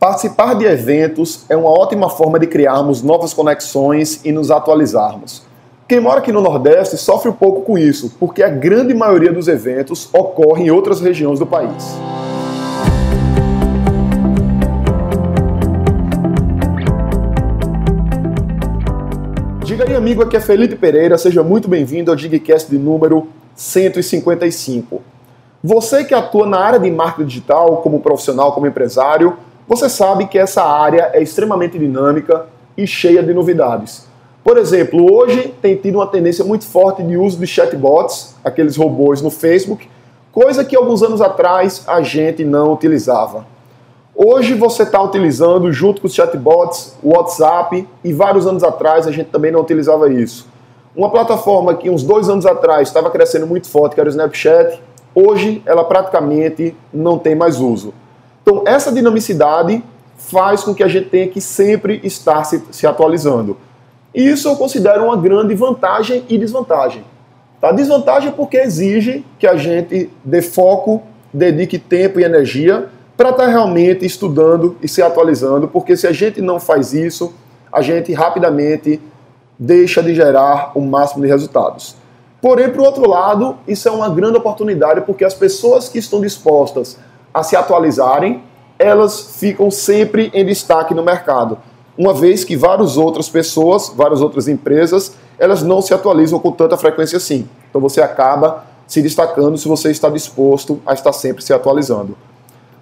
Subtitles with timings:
[0.00, 5.42] Participar de eventos é uma ótima forma de criarmos novas conexões e nos atualizarmos.
[5.86, 9.46] Quem mora aqui no Nordeste sofre um pouco com isso, porque a grande maioria dos
[9.46, 11.94] eventos ocorre em outras regiões do país.
[19.62, 25.02] Diga aí, amigo, aqui é Felipe Pereira, seja muito bem-vindo ao Digcast de número 155.
[25.62, 29.36] Você que atua na área de marketing digital, como profissional, como empresário,
[29.70, 34.04] você sabe que essa área é extremamente dinâmica e cheia de novidades.
[34.42, 39.22] Por exemplo, hoje tem tido uma tendência muito forte de uso de chatbots, aqueles robôs
[39.22, 39.88] no Facebook,
[40.32, 43.46] coisa que alguns anos atrás a gente não utilizava.
[44.12, 49.12] Hoje você está utilizando, junto com os chatbots, o WhatsApp, e vários anos atrás a
[49.12, 50.48] gente também não utilizava isso.
[50.96, 54.82] Uma plataforma que uns dois anos atrás estava crescendo muito forte, que era o Snapchat,
[55.14, 57.94] hoje ela praticamente não tem mais uso.
[58.50, 59.80] Então, essa dinamicidade
[60.16, 63.56] faz com que a gente tenha que sempre estar se, se atualizando.
[64.12, 67.04] E isso eu considero uma grande vantagem e desvantagem.
[67.60, 67.70] Tá?
[67.70, 71.00] Desvantagem porque exige que a gente dê foco,
[71.32, 76.12] dedique tempo e energia para estar tá realmente estudando e se atualizando, porque se a
[76.12, 77.32] gente não faz isso,
[77.72, 79.00] a gente rapidamente
[79.56, 81.94] deixa de gerar o máximo de resultados.
[82.42, 86.98] Porém, por outro lado, isso é uma grande oportunidade porque as pessoas que estão dispostas
[87.32, 88.42] a se atualizarem,
[88.78, 91.58] elas ficam sempre em destaque no mercado.
[91.96, 96.76] Uma vez que várias outras pessoas, várias outras empresas, elas não se atualizam com tanta
[96.76, 97.48] frequência assim.
[97.68, 102.16] Então você acaba se destacando se você está disposto a estar sempre se atualizando.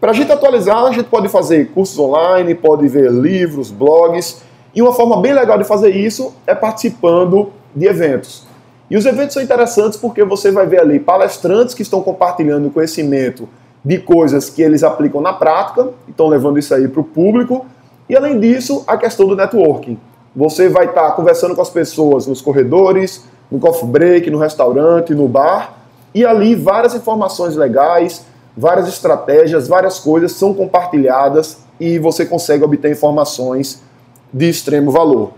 [0.00, 4.42] Para a gente atualizar, a gente pode fazer cursos online, pode ver livros, blogs,
[4.74, 8.44] e uma forma bem legal de fazer isso é participando de eventos.
[8.90, 13.48] E os eventos são interessantes porque você vai ver ali palestrantes que estão compartilhando conhecimento
[13.84, 17.66] de coisas que eles aplicam na prática, estão levando isso aí para o público.
[18.08, 19.98] E além disso, a questão do networking.
[20.34, 25.14] Você vai estar tá conversando com as pessoas nos corredores, no coffee break, no restaurante,
[25.14, 25.74] no bar,
[26.14, 28.24] e ali várias informações legais,
[28.56, 33.82] várias estratégias, várias coisas são compartilhadas e você consegue obter informações
[34.32, 35.32] de extremo valor.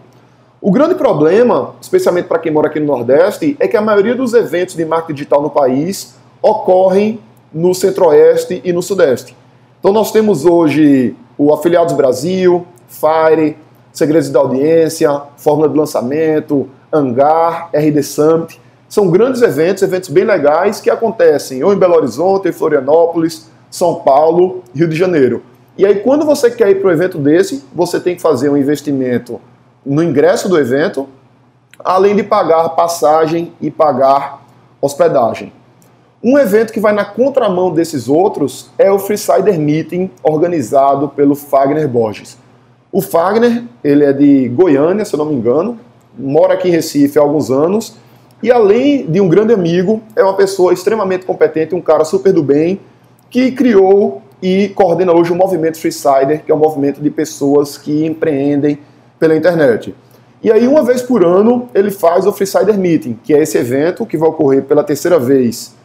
[0.61, 4.35] O grande problema, especialmente para quem mora aqui no Nordeste, é que a maioria dos
[4.35, 7.21] eventos de marketing digital no país ocorrem
[7.53, 9.37] no Centro-Oeste e no Sudeste.
[9.79, 13.57] Então nós temos hoje o Afiliados Brasil, Fire,
[13.93, 18.61] Segredos da Audiência, Fórmula de Lançamento, Hangar, RD Summit.
[18.89, 23.97] São grandes eventos, eventos bem legais que acontecem ou em Belo Horizonte, em Florianópolis, São
[23.97, 25.43] Paulo, Rio de Janeiro.
[25.79, 28.57] E aí quando você quer ir para um evento desse, você tem que fazer um
[28.57, 29.41] investimento
[29.85, 31.09] no ingresso do evento,
[31.79, 34.43] além de pagar passagem e pagar
[34.81, 35.53] hospedagem.
[36.25, 41.87] Um evento que vai na contramão desses outros é o Freesider Meeting, organizado pelo Fagner
[41.87, 42.39] Borges.
[42.91, 45.79] O Fagner, ele é de Goiânia, se eu não me engano,
[46.19, 47.97] mora aqui em Recife há alguns anos,
[48.43, 52.43] e além de um grande amigo, é uma pessoa extremamente competente, um cara super do
[52.43, 52.81] bem,
[53.29, 58.07] que criou e coordena hoje o movimento Freesider, que é um movimento de pessoas que
[58.07, 58.79] empreendem
[59.19, 59.95] pela internet.
[60.43, 64.07] E aí, uma vez por ano, ele faz o Freesider Meeting, que é esse evento
[64.07, 65.76] que vai ocorrer pela terceira vez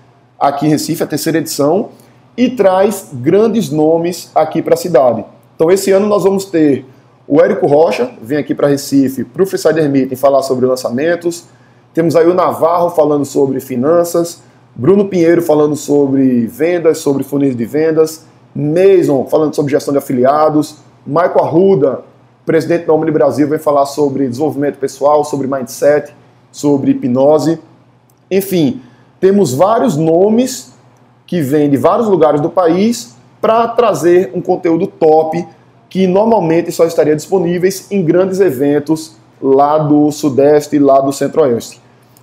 [0.42, 1.90] aqui em Recife, a terceira edição,
[2.36, 5.24] e traz grandes nomes aqui para a cidade.
[5.56, 6.86] Então, esse ano nós vamos ter
[7.28, 11.46] o Érico Rocha, vem aqui para Recife, para o Freesider Meeting falar sobre lançamentos.
[11.94, 14.42] Temos aí o Navarro falando sobre finanças,
[14.76, 18.26] Bruno Pinheiro falando sobre vendas, sobre funis de vendas,
[18.56, 22.02] Mason falando sobre gestão de afiliados, Michael Arruda,
[22.46, 26.14] presidente da Omni Brasil, vem falar sobre desenvolvimento pessoal, sobre mindset,
[26.52, 27.60] sobre hipnose.
[28.30, 28.82] Enfim,
[29.22, 30.74] temos vários nomes
[31.28, 35.48] que vêm de vários lugares do país para trazer um conteúdo top
[35.88, 41.80] que normalmente só estaria disponíveis em grandes eventos lá do Sudeste e lá do Centro-Oeste.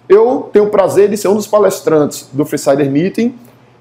[0.09, 3.35] Eu tenho o prazer de ser um dos palestrantes do Freesider Meeting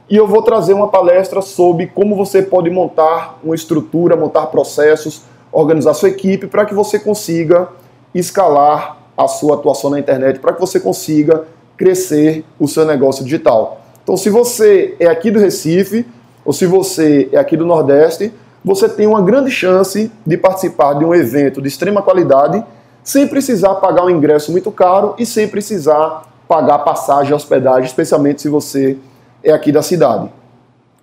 [0.10, 5.24] e eu vou trazer uma palestra sobre como você pode montar uma estrutura, montar processos,
[5.52, 7.70] organizar sua equipe para que você consiga
[8.14, 11.46] escalar a sua atuação na internet, para que você consiga
[11.78, 13.82] crescer o seu negócio digital.
[14.04, 16.06] Então, se você é aqui do Recife
[16.44, 18.34] ou se você é aqui do Nordeste,
[18.64, 22.64] você tem uma grande chance de participar de um evento de extrema qualidade
[23.04, 28.42] sem precisar pagar um ingresso muito caro e sem precisar pagar passagem e hospedagem, especialmente
[28.42, 28.98] se você
[29.44, 30.30] é aqui da cidade.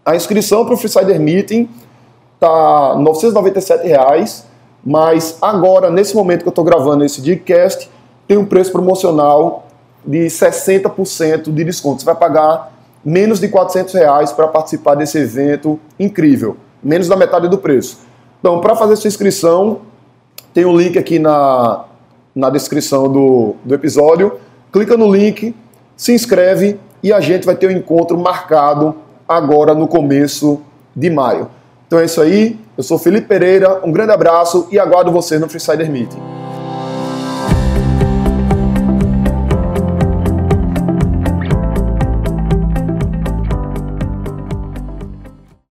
[0.05, 1.69] A inscrição para o Freesider Meeting
[2.35, 4.45] está 997 reais,
[4.85, 7.91] mas agora, nesse momento que eu estou gravando esse podcast,
[8.29, 9.67] tem um preço promocional
[10.07, 12.01] de 60% de desconto.
[12.01, 12.73] Você vai pagar
[13.05, 18.01] menos de 400 reais para participar desse evento incrível, menos da metade do preço.
[18.41, 19.81] Então, para fazer sua inscrição,
[20.53, 21.85] tem o um link aqui na,
[22.35, 24.39] na descrição do, do episódio.
[24.73, 25.55] Clica no link,
[25.97, 28.95] se inscreve e a gente vai ter um encontro marcado
[29.29, 30.61] agora no começo
[30.95, 31.49] de maio.
[31.87, 32.59] Então é isso aí.
[32.77, 36.34] Eu sou Felipe Pereira, um grande abraço e aguardo você no Freesider Meeting.